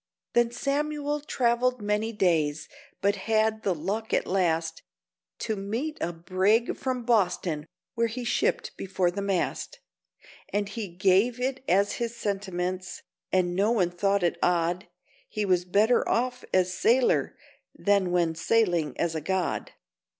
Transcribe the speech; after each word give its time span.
Then 0.33 0.49
Samuel 0.49 1.19
travelled 1.19 1.79
many 1.79 2.11
days, 2.11 2.67
but 3.01 3.17
had 3.27 3.61
the 3.61 3.75
luck 3.75 4.15
at 4.15 4.25
last 4.25 4.81
To 5.41 5.55
meet 5.55 5.99
a 6.01 6.11
brig 6.11 6.75
from 6.75 7.05
Boston 7.05 7.67
where 7.93 8.07
he 8.07 8.23
shipped 8.23 8.75
before 8.77 9.11
the 9.11 9.21
mast; 9.21 9.79
And 10.49 10.69
he 10.69 10.87
gave 10.87 11.39
it 11.39 11.63
as 11.67 11.97
his 12.01 12.15
sentiments, 12.17 13.03
and 13.31 13.55
no 13.55 13.69
one 13.69 13.91
thought 13.91 14.23
it 14.23 14.39
odd, 14.41 14.87
He 15.29 15.45
was 15.45 15.65
better 15.65 16.09
off 16.09 16.43
as 16.51 16.73
sailor 16.73 17.37
than 17.75 18.09
when 18.11 18.33
sailing 18.33 18.99
as 18.99 19.13
a 19.13 19.21
god. 19.21 19.73